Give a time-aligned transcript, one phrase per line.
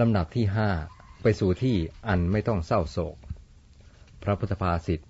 [0.00, 0.68] ลำดับที่ห้า
[1.22, 1.76] ไปสู่ที่
[2.08, 3.16] อันไม่ต้องเศร้าโศก
[4.22, 5.00] พระพุทธภาษิต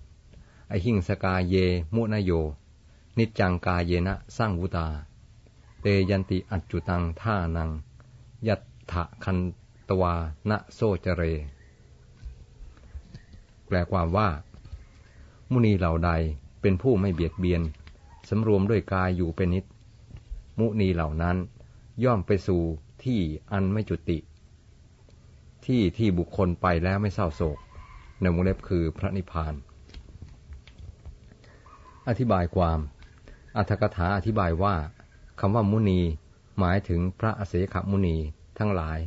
[0.67, 1.55] ไอหิงสกาเย
[1.95, 2.31] มุนโย
[3.17, 4.87] นิจจังกาเยนะสร้างวุตา
[5.81, 7.69] เตยันติอัจจุตังท่านัง
[8.47, 8.61] ยัต
[8.91, 9.37] ถะคัน
[9.89, 10.13] ตวา
[10.49, 11.23] ณโซเจเร
[13.65, 14.29] แปลความว่า
[15.51, 16.11] มุนีเหล่าใด
[16.61, 17.61] เป็นผู้ไม่เบียดเบียน
[18.29, 19.65] สำรวมด้วยกายอยู่เป็นนิด
[20.59, 21.37] มุนีเหล่านั้น
[22.03, 22.61] ย่อมไปสู่
[23.03, 23.19] ที่
[23.51, 24.17] อันไม่จุติ
[25.73, 27.57] ที่ที่บุคคลไปแล้วไม่เศร้าโศก
[28.21, 29.53] ในวงเล็บคือพระนิพพาน
[32.09, 32.79] อธิบายความ
[33.57, 34.75] อัธกถาอธิบายว่า
[35.39, 36.01] คำว่ามุนี
[36.59, 38.17] หมายถึงพระอเสขมุนี
[38.59, 38.99] ทั้งหลาย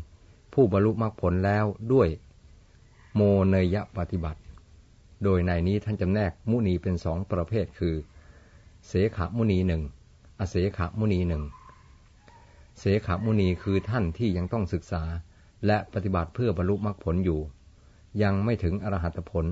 [0.52, 2.08] ผู้บรรลุมรรคผลแล้วด้วย
[3.14, 4.40] โมเนยปฏิบัติ
[5.24, 7.94] โดยในนี้ท่านจำแนกมุนีเป็นสองประเภทคือ
[8.86, 9.82] เสขมุนีหนึ่ง
[10.40, 11.42] อเสขมุนีหนึ่ง
[12.78, 15.04] เสขมุนีคือท่านที่ยังต้องศึกษา
[15.66, 17.40] และปฏิบัติเพื่อบรรลุมรรคผลอยู่
[18.22, 19.46] ยังไม่ถึงอรหัตผล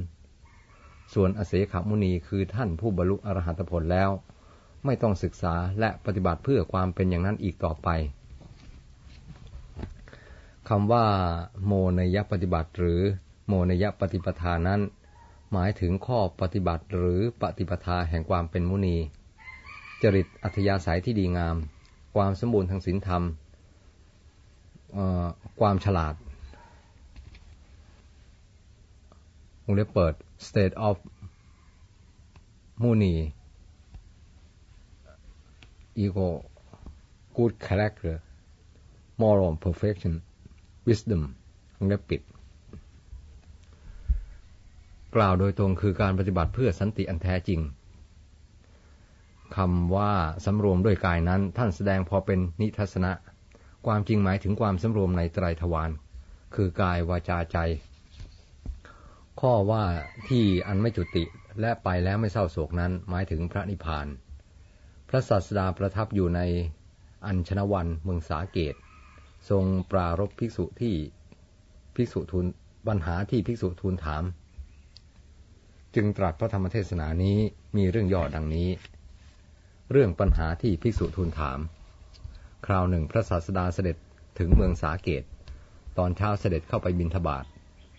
[1.14, 4.10] ส่วนอเสขมุนีคือท่านผู้บรรลุอรหัตผลแล้ว
[4.84, 7.88] ไม่ต้องศึกษาและปฏิบัติเพื่อความเป็นอย่างนั้นอีกต่อไป
[10.68, 11.06] คำว่า
[11.66, 13.00] โมนยปฏิบัติหรือ
[13.46, 14.80] โมนยปฏิปทานั้น
[15.52, 18.96] หมายถึงข้อปฏิบัติหรือปฏิปทาแห่งความเป็นมุนี
[20.02, 21.56] จริตอัธยาศัยที่ดีงาม
[22.16, 23.22] ความสมบูรณ์ทางศีลธรรม
[25.60, 26.14] ความฉลาด
[29.64, 30.14] วงเล็บเปิด
[30.46, 30.96] state of
[32.82, 33.14] muni
[36.04, 36.28] ego
[37.36, 38.14] good character
[39.20, 40.14] moral perfection
[40.86, 41.22] wisdom
[41.78, 42.20] วงเล็บปิด
[45.14, 47.60] กล่าวโดยตรงคือการปฏิบัติเพื่อสันติอันแท้จริง
[49.56, 50.12] คำว่า
[50.44, 53.12] สำรวมด้วยกายนั้นท่านแสดงพอเป็นนิทัศนะ
[53.86, 55.90] ความจริงหมายถึงความสำรวมในไตรทวาร
[56.54, 57.58] คือกายวาจาใจ
[59.40, 59.84] ข้อว่า
[60.28, 61.24] ที่อันไม่จุติ
[61.60, 64.06] และไปแล้วไม่เศร้าโศกนั้นหมายถึงพระนิพพาน
[65.08, 66.40] พระศาสดาประทับอยู่ใน
[67.26, 68.74] อัญชนวันเมืองสาเกต
[69.50, 70.94] ทรงปรารบภิกษุที่
[71.94, 72.46] ภิกษุทูล
[72.86, 74.24] ปัญหาที่ภิกษุทูลถาม
[75.94, 77.38] จึงตรัสพระธรรมเทศนานี้
[77.76, 78.68] มีเรื่องย่อดังนี้
[79.90, 81.58] เรื่องปัญหาที่ภิกษุทูลถาม
[82.66, 83.96] คราวหนึ่งพระศาสดาเสด็จ
[84.38, 85.22] ถึงเมืองสาเกต
[85.98, 87.44] ตอนเช้าเสด็จเข้าไปบินทบาท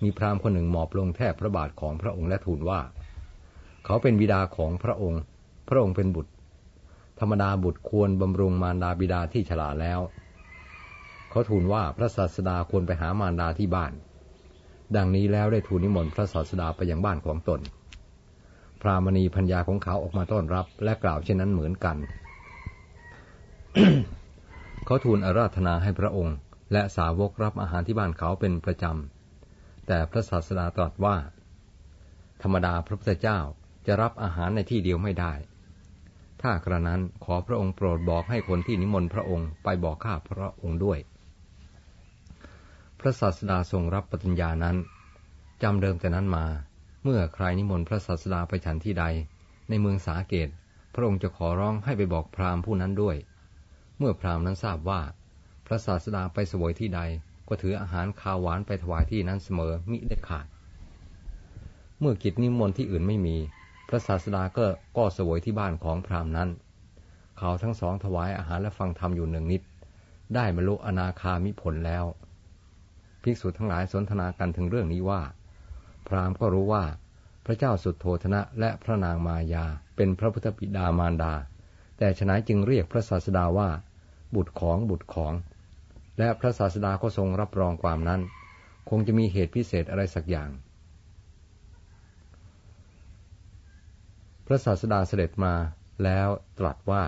[0.03, 2.81] มีพราหมณ์คนหนึ่งหมอบลงแทบพระบาทของพระองค์และทูลว่า
[3.85, 5.21] เขาเป็นบิดาของพระองค์
[5.69, 6.31] พระองค์เป็นบุตร
[7.19, 9.99] ธรรมดาบุตรควรบำรุงมารดาบิดาที่ฉลาดแล้ว
[11.29, 13.91] เขาทูลว่าพระศาสดาควรไปหามารดาที่บ้าน
[14.95, 17.61] ดังนี้แล้วได้ทูลนิมนต์พระศาสดาไปยังบ้านของตน
[18.81, 21.97] พรามณีพัญญาของเขาออกมาต้อนรับและกล่าวเช่นนั้นเหมือนกัน
[24.85, 26.35] เขาทูลอาราธนาให้พระองค์
[26.71, 31.15] และสาวกรับอาหารที่บ้านเขาเป็นประจำ แต่พระศาสดาตรัสว่า
[32.41, 33.39] ธรรมดาพระพุทธเจ้า
[33.87, 35.33] จะรับอาหารในที่เดียวไม่ได้
[36.41, 40.99] ถ้ากระนั้นขอพระองค์โปรดบอกให้คนที่นิมนต์พระองค์ไปบอกข้าพระองค์ด้วย
[42.99, 44.77] พระศาสดาทรงรับปฏิญญานั้น
[45.63, 46.45] จำเดิมแต่นั้นมา
[47.03, 49.05] เมื่อใครนิมนต์พระศาสดาไปฉันที่ใด
[49.69, 50.49] ในเมืองสาเกต
[50.93, 53.17] พระองค์จะขอร้องให้ไปบอกพราหมณ์ผู้นั้นด้วย
[54.03, 55.01] เมื่อพราหมณ์นั้นทราบว่า
[55.65, 57.01] พระศาสดาไปสวยที่ใด
[57.47, 60.45] ก็ถืออาหารคาวหวานไปถวายที่นั้นเสมอมิได้ขาด
[61.99, 63.37] เมื่อกิจนิมนต์ที่อื่นไม่มี
[63.87, 64.65] พระศาสดาก็
[64.97, 66.49] ก็สวยที่บ้านของพราหมณ์นั้น
[67.37, 69.61] เขาทั้งสองถวายอาหารและฟังธรรมอยู่หนึ่งนิด
[70.35, 72.05] ได้บรรลุอนาคามิผลแล้ว
[73.23, 75.21] ภิกษุทั้งหลายสนทนากันถึงเรื่องนี้ว่า
[76.07, 76.83] พราหมณ์ก็รู้ว่า
[77.45, 81.33] พระเจ้าสุดโทธนะและพระนางมายาเป็นพระพุทธบิดามารดา
[81.97, 83.69] แต่ฉนัยจึงเรียกพระศาสดาว่า
[84.35, 85.33] บุตรของบุตรของ
[86.19, 88.21] และพระศาสดาก็ทรงรับรองความนั้น
[88.89, 90.49] คงจะมีเหตุพิเศษอะไรสักอย่าง
[94.45, 95.53] พระศาสดาเสด็จมา
[96.03, 96.27] แล้ว
[96.59, 97.03] ตรัสว่า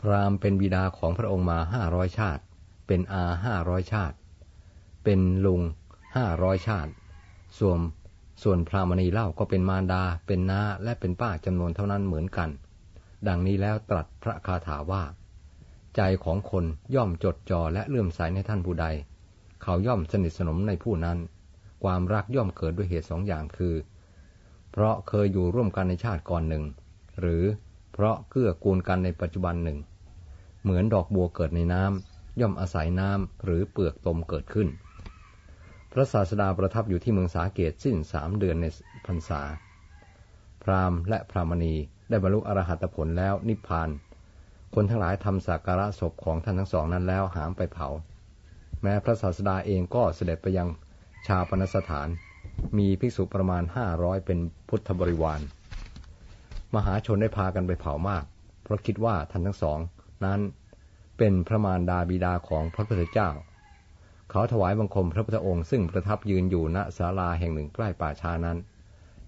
[0.00, 2.42] พราหมณ์เป็นบิดาของพระองค์มาห้าร้อยชาติ
[2.86, 4.16] เป็นอาห้าร้อยชาติ
[5.04, 5.60] เป็นลุง
[6.16, 6.92] ห้าร้อยชาติ
[7.58, 7.78] ส่วน
[8.42, 12.50] ส่วนพรามณีเล่าก็เป็นมารดา เป็นน้า และเป็นป้าจำนวนเท่านั้นเหมือนกัน
[13.28, 15.02] ดังนี้แล้วตรัสพระคาถาว่า
[15.96, 18.86] ใจของคนย่อมจดจ่อและเลื่อมใสในท่านผู้ใด
[19.62, 21.18] เขาย่อมสนิทสนมในผู้นั้น
[21.84, 23.74] ความรักย่อมเกิดด้วยเหตุสองอย่างคือ
[24.72, 26.64] เพราะเคยอยู่ร่วมกันในชาติก่อนหนึ่ง
[27.20, 27.44] หรือ
[27.92, 29.78] เพราะเกื้อกูลกันในปัจจุบันหนึ่ง
[30.62, 34.68] เหมือนดอกบัวเกิดในน้ำย่อมอาศัยน้ำหรือเปลือกตมเกิดขึ้น
[35.92, 38.66] พระศาสดาประทับอยู่ที่เมืองสาเกตสิ้นสามเดือนใน
[39.06, 39.42] พรรษา
[40.62, 41.74] พราหมณ์และพรามณี
[42.08, 43.88] ได้บรรลุอรหัตผลแล้วนิพพาน
[44.74, 47.88] คนทั้งหลายทำสักการะศพของท่านทั้งสองนั้นแล้วหามไปเผา
[48.82, 50.68] แม้พระศาสดาเองก็เสด็จไปยัง
[51.26, 52.08] ชาปนสถาน
[52.78, 54.38] มีภิกษุประมาณห้าร้อยเป็น
[54.68, 55.40] พุทธบริวาร
[56.74, 58.24] มหาชนได้พากันไปเผามาก
[58.62, 59.78] เพราะคิดว่าท่านทั้งสอง
[60.24, 60.40] นั้น
[61.18, 63.30] เป็นพระมารดาบิดาของพระพุทธเจ้า
[64.30, 68.58] เขาถวายบังคมพระพุทธองค์ซึ่งประทับยืนอยู่ณศาลาแห่งหนึ่งใกล้ป่าชานั้น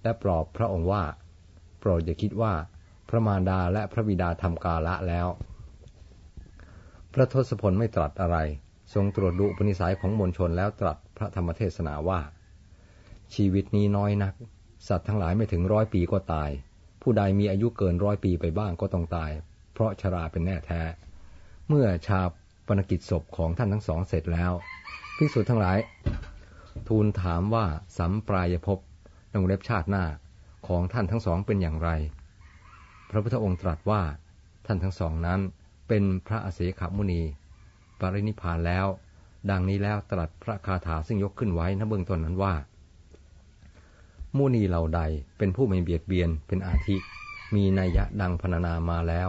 [0.02, 1.02] และปลอบพระองค์ว่า
[1.78, 2.54] โปรดอย่าคิดว่า
[3.08, 5.26] พระมารดาและพระบิดาทำกาละแล้ว
[7.12, 8.36] พระทศพลไม่ตรัสอะไร
[8.94, 12.20] ทรงตรวจดูปณิสัยของมวลชนแล้วตรัสพระธรรมเทศนาว่า
[13.34, 14.34] ชีวิตนี้น้อยนัก
[14.88, 16.50] สัตว์ทั้งหลายไม่ถึงร้อยปีก็ตาย
[17.02, 19.30] ผู้ใดมีอายุเกินร้อยปีไปบ้างก็ต้องตาย
[19.72, 20.82] เพราะชราเป็นแน่แท้
[21.68, 22.20] เมื่อชา
[22.66, 24.52] ปนกิจศพของท่านทั้งสองเสร็จแล้ว
[25.16, 25.78] ภิกษุทั้งหลาย
[26.88, 27.64] ทูลถามว่า
[27.98, 28.78] สัมปรายภพ
[29.32, 30.04] นงเล็บชาติหน้า
[30.66, 31.90] ของท่านทั้งสองเป็นอย่างไร
[33.10, 34.02] พระพุทธองค์ตรัสว่า
[34.66, 35.40] ท่านทั้งสองนั้น
[35.88, 37.22] เป็นพระอเสขมุนี
[38.00, 38.86] ปรินิพานแล้ว
[39.50, 42.54] ดังนี้แล้วตรัสพระคาถาซึ่งยกขึ้นไว้ณเบื้องต้นนั้นว่า
[44.36, 45.00] มุนีเหล่าใด
[45.38, 46.96] เป็นผู้ไม่เบียดเบียนเป็นอาทิ
[47.54, 49.28] มีนัยยะดังพรรณนามาแล้ว